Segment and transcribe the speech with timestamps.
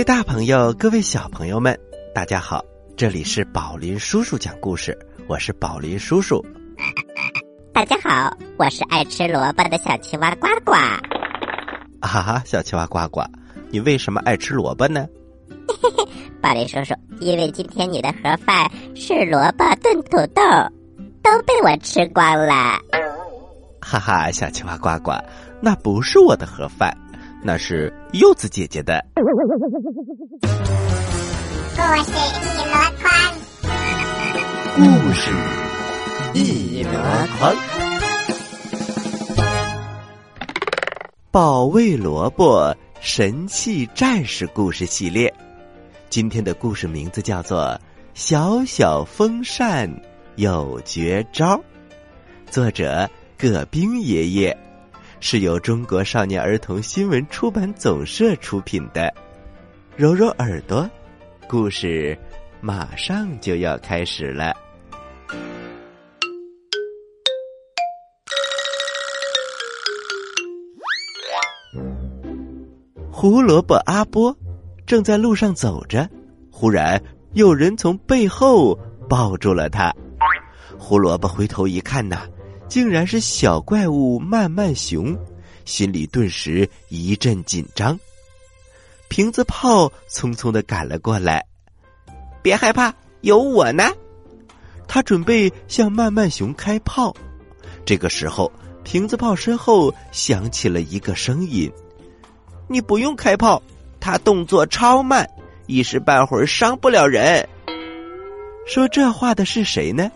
[0.00, 1.78] 各位大朋友，各位小朋友们，
[2.14, 2.64] 大家好！
[2.96, 4.98] 这里是宝林叔叔讲故事，
[5.28, 6.42] 我是宝林叔叔。
[7.70, 10.72] 大家好，我是爱吃萝卜的小青蛙呱呱。
[12.00, 13.20] 哈哈，小青蛙呱呱，
[13.68, 15.06] 你为什么爱吃萝卜呢？
[15.68, 16.08] 嘿嘿，
[16.40, 20.42] 宝林叔叔，因为今天你的盒饭是萝卜炖土豆，
[21.22, 22.54] 都被我吃光了。
[23.82, 25.12] 哈哈，小青蛙呱呱，
[25.60, 26.90] 那不是我的盒饭。
[27.42, 29.02] 那是柚子姐姐的。
[29.16, 29.32] 故事
[31.96, 32.00] 一
[32.68, 33.10] 箩筐，
[34.76, 34.82] 故
[35.14, 35.32] 事
[36.34, 36.90] 一箩
[37.38, 37.56] 筐，
[41.30, 45.32] 保卫萝卜神器战士故事系列，
[46.10, 47.62] 今天的故事名字叫做
[48.12, 49.90] 《小小风扇
[50.36, 51.56] 有绝招》，
[52.50, 54.54] 作者葛冰爷爷。
[55.22, 59.12] 是由中国少年儿童新闻出版总社出品的，
[59.94, 60.88] 揉揉耳朵，
[61.46, 62.18] 故事
[62.60, 64.54] 马上就要开始了。
[73.12, 74.34] 胡萝卜阿波
[74.86, 76.08] 正在路上走着，
[76.50, 77.00] 忽然
[77.34, 78.76] 有人从背后
[79.06, 79.94] 抱住了他。
[80.78, 82.26] 胡萝卜回头一看呐。
[82.70, 85.18] 竟然是小怪物慢慢熊，
[85.64, 87.98] 心里顿时一阵紧张。
[89.08, 91.44] 瓶子炮匆匆的赶了过来，
[92.40, 93.82] 别害怕，有我呢。
[94.86, 97.12] 他准备向慢慢熊开炮。
[97.84, 98.50] 这个时候，
[98.84, 101.68] 瓶子炮身后响起了一个声音
[102.70, 103.60] ：“你不用开炮，
[103.98, 105.28] 他动作超慢，
[105.66, 107.48] 一时半会儿伤不了人。”
[108.64, 110.08] 说这话的是谁呢？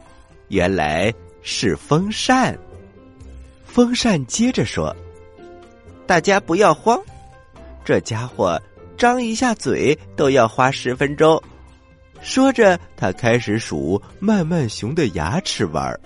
[0.46, 1.12] 原来。
[1.44, 2.58] 是风扇。
[3.64, 4.94] 风扇接着说
[6.06, 7.00] ：“大家不要慌，
[7.84, 8.60] 这家伙
[8.96, 11.40] 张一下嘴都要花十分钟。”
[12.22, 16.00] 说着，他开始数慢慢熊的牙齿玩儿，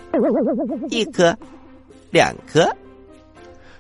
[0.91, 1.37] 一颗，
[2.11, 2.69] 两颗。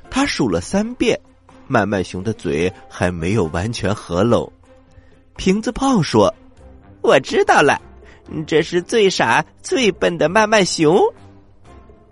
[0.09, 1.19] 他数了三遍，
[1.67, 4.51] 慢慢熊的嘴还没有完全合拢。
[5.37, 6.33] 瓶子炮说
[7.03, 7.81] ：“我知道了，
[8.47, 11.01] 这是最傻最笨的慢慢熊。”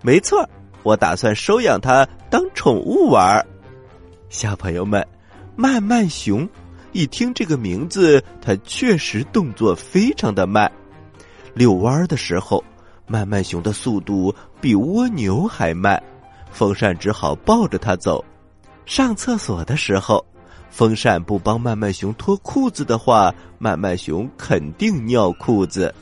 [0.06, 0.49] 没错，
[0.84, 3.44] 我打算收养它当宠物玩儿。
[4.28, 5.05] 小朋友们，
[5.56, 6.49] 慢慢熊，
[6.93, 10.71] 一听这个名字，它确实动作非常的慢。
[11.55, 12.62] 遛弯儿的时候，
[13.09, 16.00] 慢慢熊的速度比蜗牛还慢，
[16.53, 18.25] 风扇只好抱着它走。
[18.84, 20.25] 上厕所的时候，
[20.71, 25.93] 风扇不帮慢慢熊脱裤子的话，慢慢熊肯定尿裤子。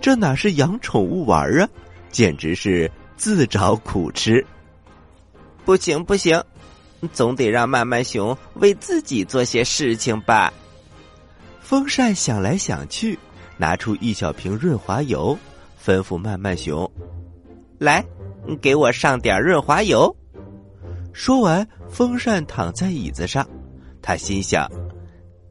[0.00, 1.68] 这哪是养宠物玩儿啊，
[2.10, 2.90] 简直是！
[3.16, 4.44] 自找苦吃，
[5.64, 6.42] 不行不行，
[7.12, 10.52] 总得让慢慢熊为自己做些事情吧。
[11.60, 13.18] 风扇想来想去，
[13.56, 15.36] 拿出一小瓶润滑油，
[15.84, 16.88] 吩咐慢慢熊
[17.78, 18.04] ：“来，
[18.60, 20.14] 给我上点润滑油。”
[21.12, 23.48] 说完，风扇躺在椅子上，
[24.02, 24.70] 他心想：“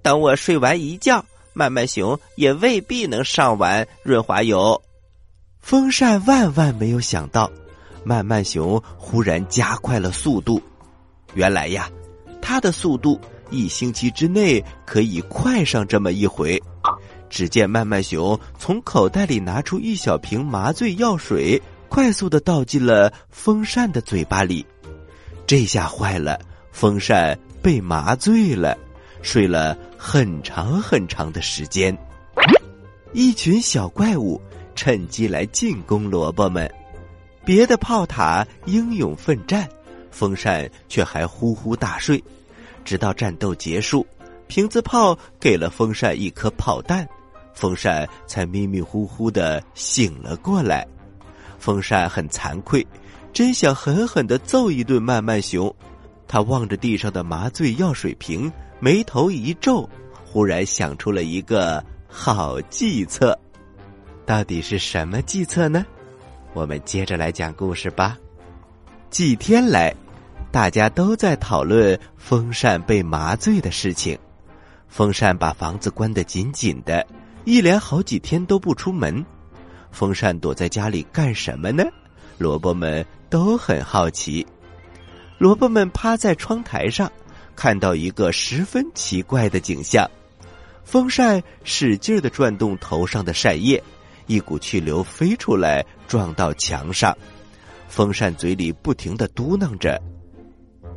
[0.01, 4.79] 等我睡完一觉，慢慢熊也未必能上完润滑油。”
[5.65, 7.51] 风扇万万没有想到，
[8.03, 10.61] 慢慢熊忽然加快了速度。
[11.33, 11.89] 原来呀，
[12.39, 13.19] 它的速度
[13.49, 16.61] 一星期之内可以快上这么一回。
[17.31, 21.59] 只见慢慢熊从口袋里拿出一小瓶麻醉药水，
[21.89, 24.63] 快速的倒进了风扇的嘴巴里。
[25.47, 26.39] 这下坏了，
[26.71, 28.77] 风扇被麻醉了，
[29.23, 31.97] 睡了很长很长的时间。
[33.13, 34.39] 一群小怪物。
[34.75, 36.69] 趁机来进攻萝卜们，
[37.43, 39.67] 别的炮塔英勇奋战，
[40.11, 42.21] 风扇却还呼呼大睡。
[42.83, 44.05] 直到战斗结束，
[44.47, 47.07] 瓶子炮给了风扇一颗炮弹，
[47.53, 50.85] 风扇才迷迷糊糊的醒了过来。
[51.57, 52.85] 风扇很惭愧，
[53.33, 55.73] 真想狠狠的揍一顿慢慢熊。
[56.27, 59.89] 他望着地上的麻醉药水瓶，眉头一皱，
[60.25, 63.37] 忽然想出了一个好计策。
[64.25, 65.85] 到底是什么计策呢？
[66.53, 68.17] 我们接着来讲故事吧。
[69.11, 69.93] 几天来，
[70.51, 74.17] 大家都在讨论风扇被麻醉的事情。
[74.87, 77.05] 风扇把房子关得紧紧的，
[77.43, 79.23] 一连好几天都不出门。
[79.91, 81.83] 风扇躲在家里干什么呢？
[82.37, 84.45] 萝卜们都很好奇。
[85.37, 87.11] 萝卜们趴在窗台上，
[87.55, 90.09] 看到一个十分奇怪的景象：
[90.83, 93.83] 风扇使劲的转动头上的扇叶。
[94.27, 97.15] 一股气流飞出来，撞到墙上。
[97.87, 100.01] 风扇嘴里不停的嘟囔着：“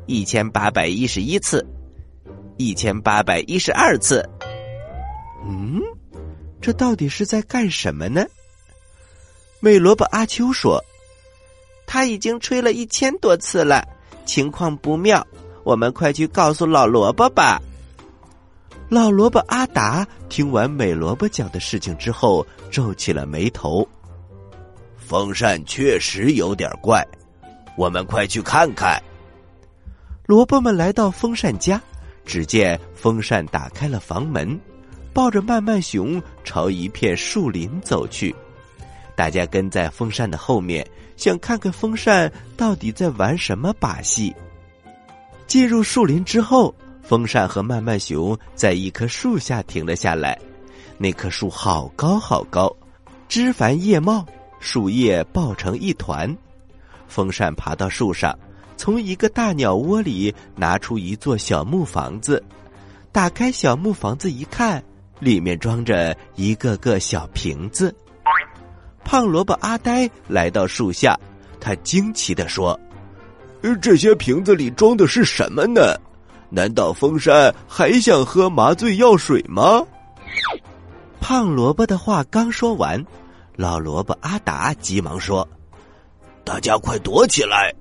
[0.06, 1.64] 一千八百一十一次，
[2.56, 4.28] 一千八百一十二次，
[5.46, 5.80] 嗯，
[6.60, 8.24] 这到底是在干什么呢？
[9.60, 10.82] 美萝卜阿秋说
[11.86, 13.86] ：“他已经吹了一千多次了，
[14.24, 15.24] 情况不妙，
[15.62, 17.60] 我们快去告诉老萝卜吧。”
[18.90, 23.86] 老萝卜阿达听完美萝卜讲的事情之后，皱起了眉头。
[24.96, 27.06] 风扇确实有点怪，
[27.76, 28.98] 我们快去看看。
[30.24, 31.78] 萝卜们来到风扇家，
[32.24, 34.58] 只见风扇打开了房门，
[35.12, 38.34] 抱着慢慢熊朝一片树林走去。
[39.14, 44.34] 大家跟在风扇的后面，想看看风扇到底在玩什么把戏。
[45.46, 46.74] 进入树林之后，
[47.08, 50.38] 风扇和曼曼熊在一棵树下停了下来。
[50.98, 52.70] 那棵树好高好高，
[53.28, 54.26] 枝繁叶茂。
[54.60, 56.36] 树叶抱成一团，
[57.06, 58.36] 风扇爬到树上，
[58.76, 62.42] 从一个大鸟窝里拿出一座小木房子，
[63.12, 64.82] 打开小木房子一看，
[65.20, 67.94] 里面装着一个个小瓶子。
[69.04, 71.16] 胖萝卜阿呆来到树下，
[71.60, 72.78] 他惊奇的说
[73.80, 75.96] ：“这些瓶子里装的是什么呢？
[76.50, 79.84] 难道风扇还想喝麻醉药水吗？”
[81.20, 83.04] 胖萝卜的话刚说完。
[83.56, 85.46] 老萝卜阿达急忙说
[86.44, 87.74] ：“大家快躲起来！”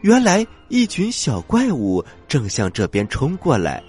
[0.00, 3.82] 原来一群小怪物正向这边冲过来，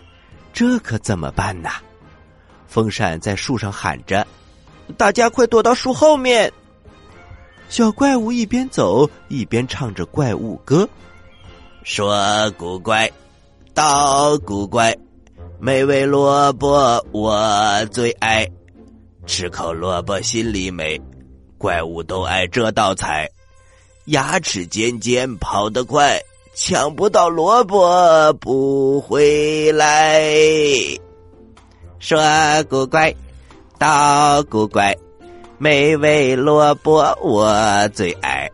[0.52, 1.70] 这可怎么办呢？
[2.68, 4.28] 风扇在树上喊着
[4.98, 6.52] ：“大家快躲到树后面！”
[7.70, 10.88] 小怪物一边走一边唱着怪物歌
[11.84, 13.10] ：“说古怪，
[13.74, 14.96] 道古怪，
[15.60, 18.48] 美味萝卜我最爱。”
[19.26, 21.00] 吃口萝卜心里美，
[21.58, 23.30] 怪物都爱这道菜。
[24.06, 26.20] 牙齿尖尖，跑得快，
[26.56, 30.22] 抢不到萝卜不回来。
[32.00, 32.20] 说
[32.68, 33.14] 古怪，
[33.78, 34.98] 道古怪，
[35.60, 38.50] 美味萝卜我最爱。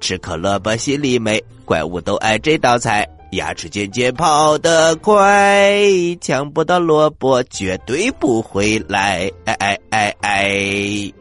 [0.00, 3.08] 吃口萝卜心里美，怪物都爱这道菜。
[3.32, 5.82] 牙齿尖尖，跑得快，
[6.18, 9.30] 抢不到萝卜绝对不回来！
[9.44, 11.12] 哎哎哎哎！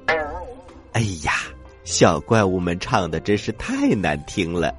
[0.94, 1.34] 哎呀，
[1.84, 4.74] 小怪物们唱的真是太难听了。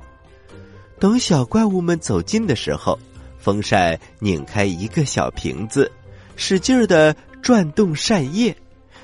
[0.98, 2.98] 等小怪物们走近的时候，
[3.38, 5.92] 风扇拧开一个小瓶子，
[6.34, 8.56] 使劲的转动扇叶，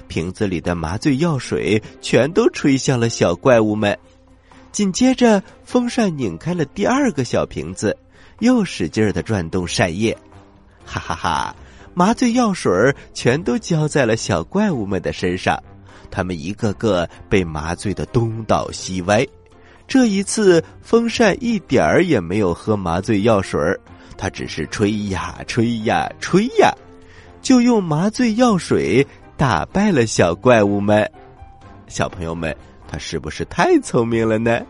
[0.08, 3.96] 瓶子里的麻醉药水全都吹向了小怪物们。
[4.72, 7.94] 紧接着，风扇拧开了第二个小瓶子。
[8.40, 10.16] 又使劲的转动扇叶，
[10.84, 11.56] 哈哈哈！
[11.94, 12.72] 麻醉药水
[13.12, 15.56] 全都浇在了小怪物们的身上，
[16.10, 19.24] 他们一个个被麻醉的东倒西歪。
[19.86, 23.60] 这一次，风扇一点儿也没有喝麻醉药水
[24.16, 26.72] 它只是吹呀吹呀吹呀，
[27.42, 31.08] 就用麻醉药水打败了小怪物们。
[31.86, 32.56] 小朋友们，
[32.88, 34.60] 他是不是太聪明了呢？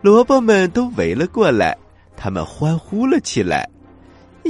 [0.00, 1.76] 萝卜们都围了过来。
[2.22, 3.66] 他们欢呼了起来，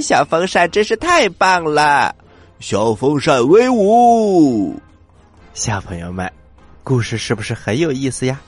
[0.01, 2.13] 小风扇真是太棒了！
[2.59, 4.77] 小风扇威武！
[5.53, 6.29] 小朋友们，
[6.83, 8.41] 故事是不是很有意思呀？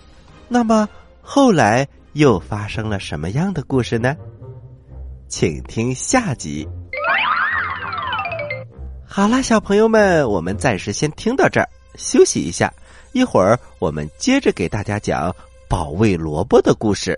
[0.49, 0.89] 那么
[1.21, 4.13] 后来又发生了什么样的故事呢？
[5.29, 6.67] 请听下集。
[9.07, 12.71] 好啦，小朋友们，我们暂时先听到这儿，休息一下，
[13.13, 15.33] 一会儿我们接着给大家讲
[15.69, 17.17] 保卫萝卜的故事。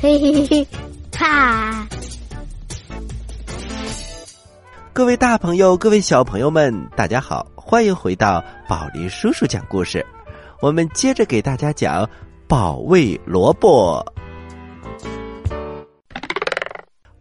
[0.00, 0.66] 嘿嘿嘿，
[1.12, 1.88] 哈！
[4.92, 10.06] 各位大朋友，各位小朋友们，大家好，欢迎回到宝林叔叔讲故事。
[10.60, 12.04] 我们接着给大家讲
[12.46, 14.06] 《保卫萝卜》。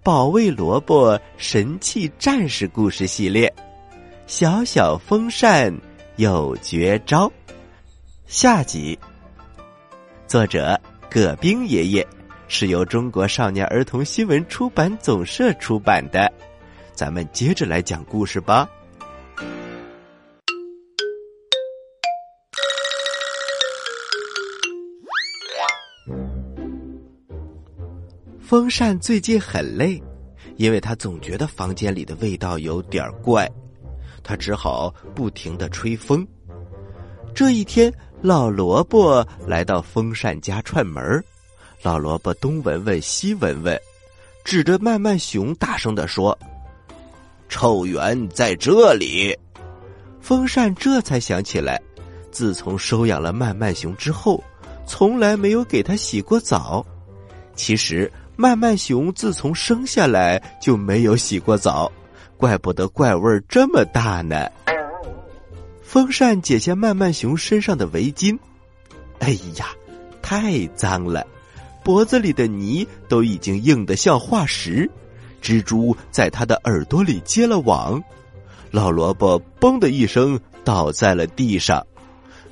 [0.03, 3.51] 保卫萝卜神器战士故事系列，
[4.27, 5.75] 小小风扇
[6.17, 7.31] 有绝招。
[8.27, 8.99] 下集，
[10.27, 10.79] 作者
[11.09, 12.07] 葛冰爷爷，
[12.47, 16.31] 是由中国少年儿童新闻出版总社出版的。
[16.93, 18.67] 咱们接着来讲故事吧。
[28.39, 30.01] 风扇最近很累，
[30.55, 33.45] 因为他总觉得房间里的味道有点怪，
[34.23, 36.25] 他只好不停的吹风。
[37.35, 41.21] 这一天，老萝卜来到风扇家串门儿
[41.81, 43.79] 老萝卜东闻闻西闻闻，
[44.43, 46.37] 指着慢慢熊大声的说
[47.49, 49.37] ：“臭源在这里。”
[50.21, 51.81] 风扇这才想起来，
[52.31, 54.43] 自从收养了慢慢熊之后，
[54.85, 56.85] 从来没有给他洗过澡。
[57.55, 58.11] 其实。
[58.39, 61.91] 慢慢熊自从生下来就没有洗过澡，
[62.37, 64.47] 怪不得怪味儿这么大呢。
[65.81, 68.37] 风扇解下慢慢熊身上的围巾，
[69.17, 69.69] 哎呀，
[70.21, 71.25] 太脏了！
[71.87, 74.91] 脖子里的泥都已经硬得像化石，
[75.41, 78.03] 蜘蛛在他的耳朵里结了网。
[78.71, 81.81] 老萝卜嘣的一声倒在了地上，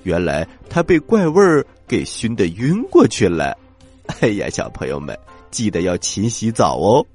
[0.04, 3.54] 原来他被怪味儿给熏得晕过去了。
[4.22, 5.14] 哎呀，小朋友们！
[5.52, 7.06] 记得要勤洗澡哦，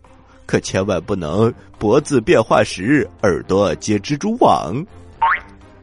[0.44, 4.84] 可千万不能脖子变化石，耳朵结蜘蛛网。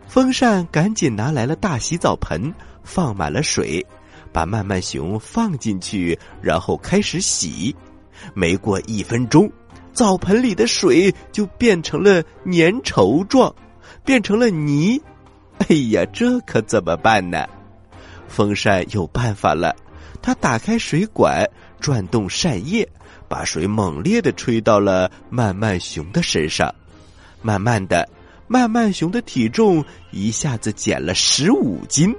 [0.07, 2.53] 风扇赶紧拿来了大洗澡盆，
[2.83, 3.83] 放满了水，
[4.31, 7.75] 把慢慢熊放进去，然后开始洗。
[8.33, 9.51] 没过一分钟，
[9.93, 13.53] 澡盆里的水就变成了粘稠状，
[14.03, 15.01] 变成了泥。
[15.59, 17.47] 哎呀，这可怎么办呢？
[18.27, 19.75] 风扇有办法了，
[20.21, 21.49] 他打开水管。
[21.79, 22.89] 转动扇叶，
[23.27, 26.73] 把水猛烈的吹到了慢慢熊的身上。
[27.43, 28.09] 慢慢的，
[28.47, 32.15] 慢慢熊的体重一下子减了十五斤，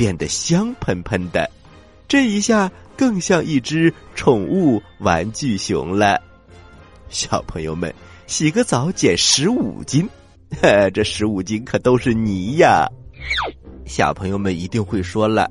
[0.00, 1.46] 变得香喷喷的。
[2.08, 6.18] 这一下更像一只宠物玩具熊了。
[7.10, 7.94] 小朋友们，
[8.26, 10.08] 洗个澡减十五斤，
[10.94, 12.88] 这十五斤可都是泥呀！
[13.84, 15.50] 小朋友们一定会说了。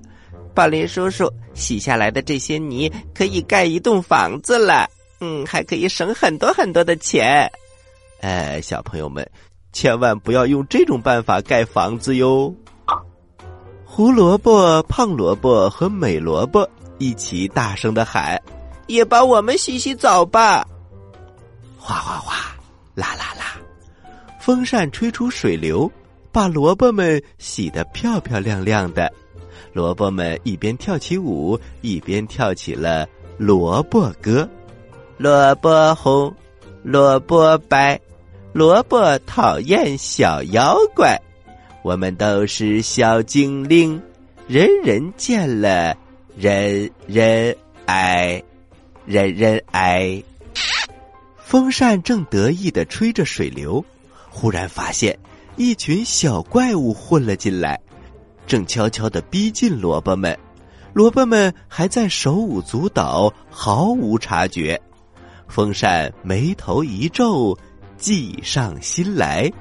[0.55, 4.89] 宝林叔叔，洗下来的这些泥可以盖一栋房子了，
[5.19, 7.47] 嗯，还可以省很多很多的钱。
[8.21, 9.29] 哎，小朋友们，
[9.73, 12.51] 千万不要用这种办法盖房子哟。
[13.99, 16.65] 胡萝卜、胖萝卜和美萝卜
[16.99, 18.41] 一起大声的喊
[18.87, 20.65] ：“也帮我们洗洗澡吧！”
[21.77, 22.55] 哗哗哗，
[22.95, 23.59] 啦啦啦，
[24.39, 25.91] 风扇吹出水流，
[26.31, 29.11] 把萝卜们洗得漂漂亮亮的。
[29.73, 33.05] 萝卜们一边跳起舞，一边跳起了
[33.37, 34.47] 萝卜歌。
[35.17, 36.33] 萝卜红，
[36.83, 37.99] 萝卜白，
[38.53, 41.21] 萝卜讨厌小妖怪。
[41.81, 44.01] 我们都是小精灵，
[44.47, 45.95] 人人见了
[46.37, 47.55] 人人
[47.85, 48.43] 爱，
[49.05, 50.21] 人人爱。
[51.37, 53.83] 风扇正得意的吹着水流，
[54.29, 55.17] 忽然发现
[55.55, 57.79] 一群小怪物混了进来。
[58.45, 60.37] 正悄悄的逼近萝卜们，
[60.93, 64.79] 萝卜们还在手舞足蹈，毫无察觉。
[65.47, 67.57] 风扇眉头一皱，
[67.97, 69.51] 计上心来。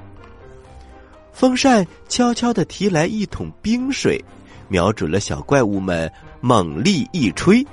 [1.39, 4.21] 风扇悄悄的提来一桶冰水，
[4.67, 7.65] 瞄准了小怪物们，猛力一吹，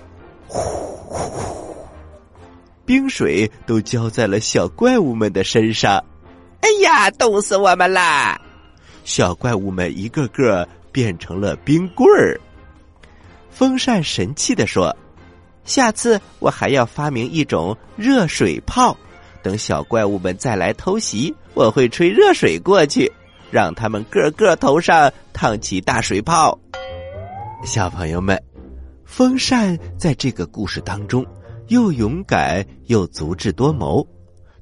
[0.47, 1.75] 呼呼，
[2.85, 6.01] 冰水都浇在了小怪物们的身上。
[6.61, 8.41] 哎呀，冻死我们啦！
[9.05, 10.65] 小怪物们一个个。
[10.93, 12.41] 变成了冰棍儿。
[13.51, 14.97] 风扇神气的说
[15.67, 18.97] ：“下次我还要发明一种热水泡，
[19.43, 23.13] 等小怪物们再来偷袭，我会吹热水过去，
[23.51, 26.59] 让他们个个头上烫起大水泡。”
[27.65, 28.41] 小朋友们，
[29.05, 31.25] 风扇在这个故事当中
[31.69, 34.07] 又勇敢又足智多谋。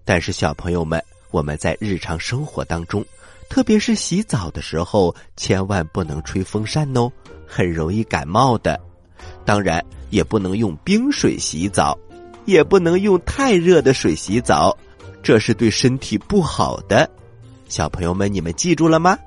[0.04, 3.04] 但是，小朋友们，我们在日常生活当中。
[3.50, 7.10] 特别是洗澡的时候，千万不能吹风扇哦，
[7.46, 8.80] 很容易感冒的。
[9.44, 11.96] 当然，也不能用冰水洗澡，
[12.46, 14.76] 也不能用太热的水洗澡，
[15.22, 17.08] 这是对身体不好的。
[17.74, 19.18] 小朋友们，你们记住了吗？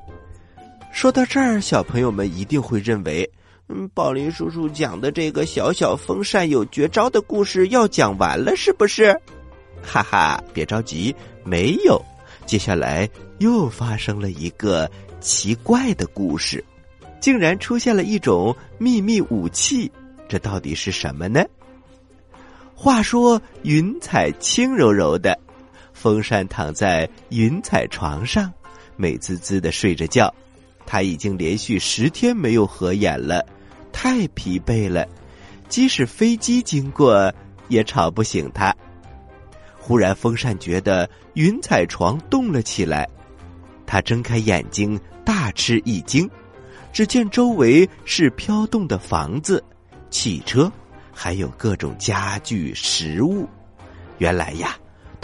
[0.94, 3.30] 说到这儿，小朋友们一定会认为，
[3.68, 9.12] 嗯，宝林叔叔讲的这个小小风扇有绝招的故事要讲完了，是不是？
[9.84, 11.14] 哈哈，别着急，
[11.44, 12.02] 没有。
[12.46, 14.90] 接下来又发生了一个
[15.20, 16.64] 奇怪的故事，
[17.20, 19.92] 竟然出现了一种秘密武器，
[20.30, 21.44] 这到底是什么呢？
[22.74, 25.38] 话说云彩轻柔柔的，
[26.00, 28.54] 风扇躺在云彩床上，
[28.96, 30.32] 美滋滋的睡着觉。
[30.86, 33.44] 他已经连续十天没有合眼了，
[33.92, 35.08] 太疲惫了，
[35.68, 37.34] 即使飞机经过
[37.68, 38.74] 也吵不醒他。
[39.76, 43.10] 忽然，风扇觉得云彩床动了起来，
[43.88, 46.30] 他睁开眼睛，大吃一惊，
[46.94, 49.64] 只见周围是飘动的房子、
[50.10, 50.72] 汽车，
[51.12, 53.48] 还有各种家具、食物。
[54.20, 54.78] 原来呀，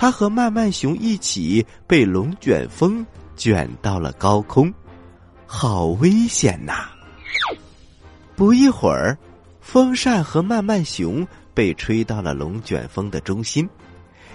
[0.03, 3.05] 他和慢慢熊一起被龙卷风
[3.38, 4.69] 卷到了高空。
[5.45, 6.89] 好危险呐！
[8.36, 9.17] 不一会儿，
[9.62, 13.65] 风扇和慢慢熊被吹到了龙卷风的中心，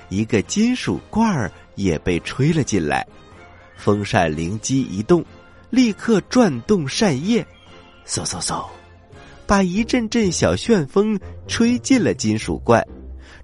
[0.09, 3.07] 一个金属罐儿也被吹了进来。
[3.77, 5.23] 风扇灵机一动，
[5.69, 7.47] 立刻转动扇叶，
[8.07, 8.65] 嗖嗖嗖，
[9.47, 12.83] 把一阵阵小旋风吹进了金属罐，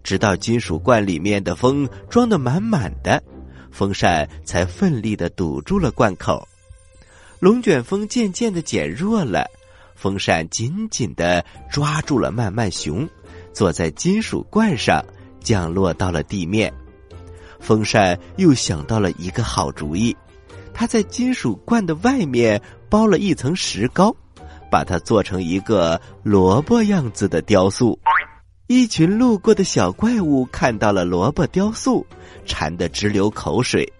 [0.05, 3.21] 直到金属罐里面的风装得满满的，
[3.73, 6.47] 风扇才奋力的堵住了罐口。
[7.40, 9.47] 龙卷风渐渐的减弱了，
[9.97, 13.09] 风扇紧紧的抓住了慢慢熊，
[13.53, 15.05] 坐在金属罐上，
[15.40, 16.73] 降落到了地面。
[17.59, 20.14] 风扇又想到了一个好主意，
[20.75, 24.14] 他在金属罐的外面包了一层石膏，
[24.71, 27.99] 把它做成一个萝卜样子的雕塑。
[28.66, 32.07] 一群路过的小怪物看到了萝卜雕塑，
[32.46, 33.90] 馋得直流口水。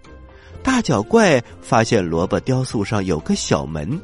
[0.63, 4.01] 大脚怪发现萝卜雕塑上有个小门，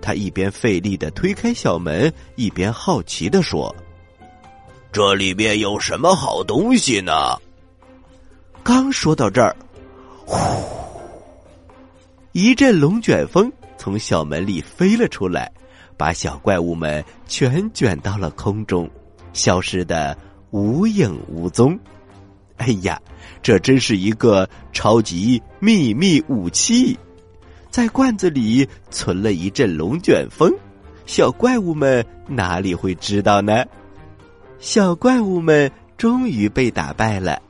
[0.00, 3.74] 他一边费力的推开小门，一边好奇的说
[4.90, 7.12] ：“这里面有什么好东西呢？”
[8.64, 9.54] 刚说到这儿，
[10.24, 10.38] 呼，
[12.32, 15.52] 一阵龙卷风从小门里飞了出来，
[15.98, 18.88] 把小怪物们全卷到了空中，
[19.38, 20.18] 消失的
[20.50, 21.78] 无影无踪。
[22.56, 23.00] 哎呀，
[23.40, 26.98] 这真是一个超级秘密武器，
[27.70, 30.52] 在罐子里存了一阵龙卷风，
[31.06, 33.64] 小怪物们哪里会知道呢？
[34.58, 37.40] 小怪物们终于被打败了，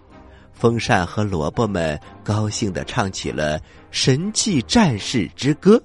[0.52, 3.58] 风扇和萝卜们高兴的唱起了
[3.90, 5.82] 神气战士之歌：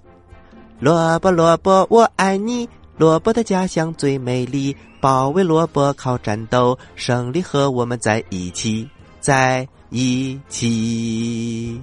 [0.79, 8.87] 萝卜萝卜我爱你，萝卜的家乡最美丽，保卫萝卜靠战斗，胜利和我们在一起。
[9.19, 11.81] 在一起，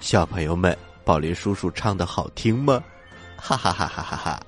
[0.00, 2.82] 小朋友们，宝林叔叔唱的好听吗？
[3.36, 4.40] 哈哈哈哈哈哈！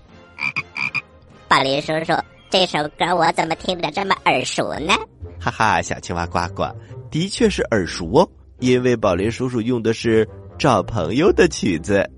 [1.49, 2.13] 宝林叔叔，
[2.51, 4.93] 这首歌我怎么听着这么耳熟呢？
[5.41, 6.65] 哈哈，小青蛙呱呱，
[7.11, 12.11] 的确是耳熟哦，因为宝林叔叔用的是找朋友的曲子，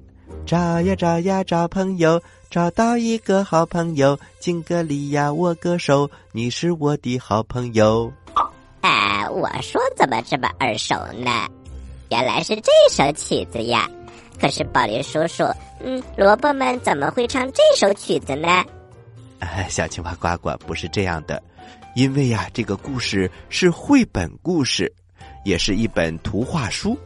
[0.47, 8.13] 找呀找呀找朋友，找到一个好朋友，敬个礼呀握个手，你是我的好朋友。
[9.31, 11.49] 我说怎么这么耳熟呢？
[12.11, 13.91] 原来是这首曲子呀！
[14.39, 15.43] 可是宝林叔叔，
[15.81, 18.65] 嗯，萝卜们怎么会唱这首曲子呢？
[19.41, 21.43] 哎，小青蛙呱呱不是这样的，
[21.97, 24.93] 因为呀，这个故事是绘本故事，
[25.45, 26.97] 也是一本图画书，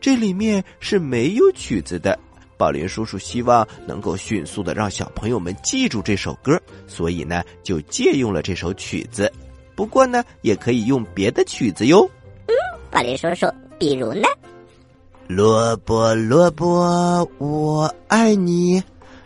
[0.00, 2.18] 这里面是没有曲子的。
[2.56, 9.30] 宝林叔叔希望能够迅速的让小朋友们记住这首歌，所以呢，就借用了这首曲子。
[9.74, 12.08] 不过呢，也可以用别的曲子哟。
[12.46, 12.54] 嗯，
[12.90, 13.46] 宝林叔叔，
[13.78, 14.26] 比如呢？
[15.26, 18.82] 萝卜萝卜，我爱你。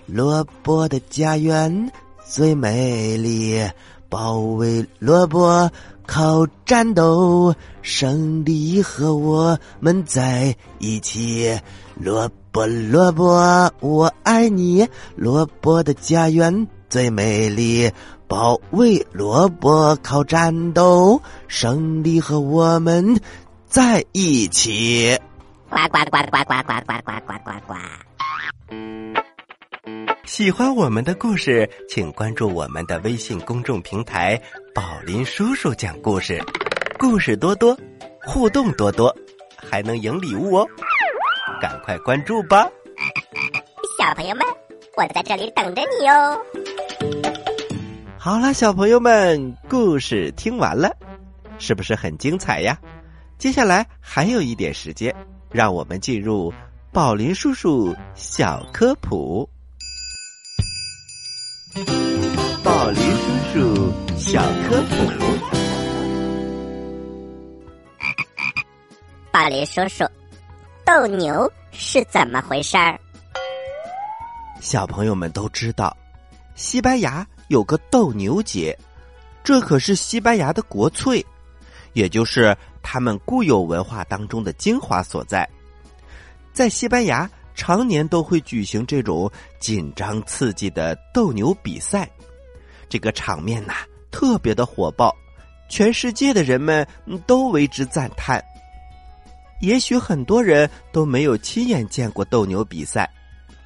[0.06, 1.92] 萝卜的家园
[2.26, 3.64] 最美丽，
[4.08, 5.70] 保卫萝卜
[6.04, 11.56] 靠战斗，胜利和我们在一起。
[12.00, 14.88] 萝卜萝卜，我爱你。
[15.16, 17.92] 萝卜的家园最美丽。
[18.26, 23.20] 保卫萝卜靠战斗，胜利和我们
[23.66, 25.18] 在一起。
[25.68, 27.74] 呱呱呱呱呱呱呱呱呱呱呱！
[30.24, 34.40] 喜欢我们的故事，请关注我们的微信公众平台
[34.74, 36.42] “宝林叔叔讲故事”，
[36.98, 37.76] 故事多多，
[38.24, 39.14] 互动多多，
[39.56, 40.68] 还能赢礼物哦！
[41.60, 42.66] 赶快关注吧，
[43.98, 44.46] 小朋友们，
[44.96, 46.40] 我在这里等着你哦。
[48.18, 50.90] 好了，小朋友们，故事听完了，
[51.58, 52.78] 是不是很精彩呀？
[53.36, 55.14] 接下来还有一点时间，
[55.50, 56.50] 让我们进入
[56.92, 59.48] 宝林叔叔小科普。
[62.64, 63.02] 宝林
[63.52, 64.96] 叔叔小科普。
[69.30, 70.04] 宝林叔叔，
[70.90, 72.98] 斗牛是怎么回事儿？
[74.60, 75.96] 小朋友们都知道，
[76.56, 77.24] 西班牙。
[77.46, 78.76] 有个斗牛节，
[79.44, 81.24] 这可是西班牙的国粹，
[81.92, 85.48] 也就是他们固有文化当中的精华所在。
[86.52, 92.10] 在西班牙，常年都会举行这种紧张刺激的斗牛比赛，
[92.88, 93.74] 这个场面呐
[94.10, 95.14] 特别的火爆，
[95.68, 96.84] 全世界的人们
[97.28, 98.44] 都为之赞叹。
[99.60, 103.08] 也许很多人都没有亲眼见过斗牛比赛，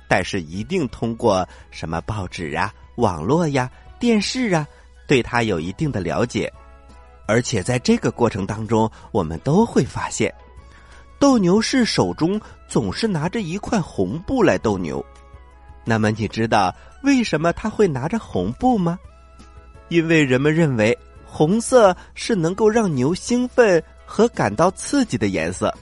[0.08, 4.66] 但是一定通过什么报纸啊、网络呀、电视啊，
[5.06, 6.52] 对他有一定的了解。
[7.26, 10.34] 而且在这个过程当中，我们都会发现，
[11.18, 15.04] 斗牛士手中总是拿着一块红布来斗牛。
[15.84, 18.98] 那么你知道为什么他会拿着红布吗？
[19.88, 25.74] 因为人们认为红色是能够让牛兴奋和感到刺激的颜色，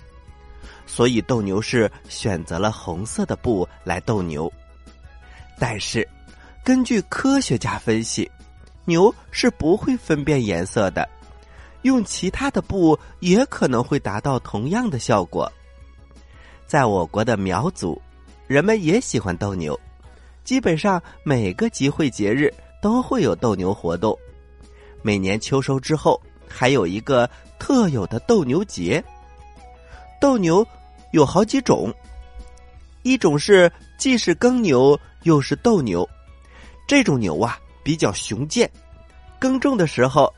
[0.93, 4.53] 所以斗牛士选择了红色的布来斗牛。
[5.59, 6.07] 但是，
[6.63, 8.31] 根据科学家分析，
[8.85, 11.09] 牛是不会分辨颜色的。
[11.81, 15.51] 用其他的布也可能会达到同样的效果。
[16.67, 17.99] 在我国的苗族，
[18.47, 19.79] 人们也喜欢斗牛，
[20.45, 22.53] 基本上每个集会节日
[22.83, 24.15] 都会有斗牛活动。
[25.01, 27.27] 每年秋收之后，还有一个
[27.59, 29.03] 特有的斗牛节。
[30.21, 30.65] 斗牛
[31.13, 31.95] 有好几种，
[33.03, 36.07] 一种是既是耕牛又是斗牛，
[36.87, 38.71] 这种牛啊比较雄健，
[39.39, 40.33] 耕种的时候。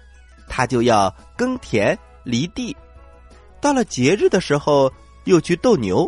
[0.46, 2.76] 它就要耕田犁地，
[3.62, 4.92] 到了节日的时候
[5.24, 6.06] 又去斗牛。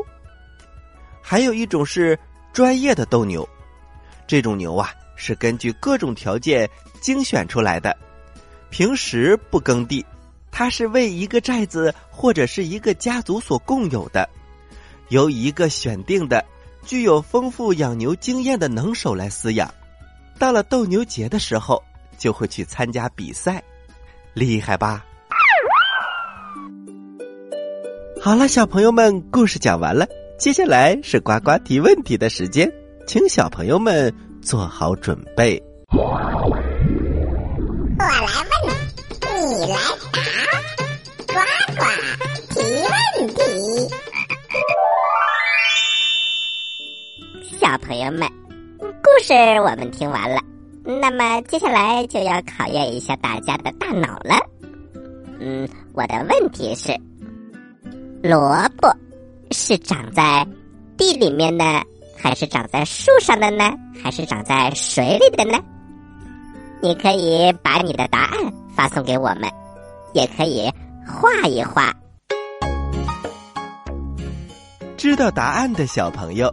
[1.22, 2.16] 还有一种是
[2.52, 3.48] 专业的斗牛，
[4.26, 6.68] 这种牛啊是根据各种条件
[7.00, 7.96] 精选出来的，
[8.68, 10.04] 平时不耕地，
[10.50, 14.28] 它是为一个寨子或者是一个家族所共有的，
[15.08, 16.44] 由一个选定的、
[16.84, 19.72] 具有丰富养牛经验的能手来饲养。
[20.38, 21.82] 到了斗牛节的时候，
[22.18, 23.62] 就会去参加比赛。
[24.34, 25.04] 厉害吧？
[28.20, 30.06] 好了，小朋友们，故事讲完了，
[30.38, 32.70] 接下来是呱呱提问题的时间，
[33.06, 35.62] 请小朋友们做好准备。
[35.92, 36.60] 我来问，
[39.30, 39.78] 你你来
[40.12, 40.20] 答，
[47.78, 48.28] 朋友们，
[48.78, 50.40] 故事我们听完了。
[50.84, 54.36] 那么接下来就要考验一下大家的大脑了。
[55.40, 56.96] 嗯，我的问题是：
[58.22, 58.88] 萝卜
[59.50, 60.46] 是长在
[60.96, 61.82] 地里面呢，
[62.16, 65.58] 还是长在树上的呢，还是长在水里的呢？
[66.80, 69.50] 你可以把你的答案发送给我们，
[70.14, 70.70] 也可以
[71.06, 71.92] 画一画。
[74.96, 76.52] 知道答案的小朋友，